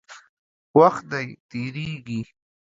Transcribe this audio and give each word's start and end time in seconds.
وخت 0.79 1.03
دی، 1.11 1.27
تېرېږي. 1.49 2.21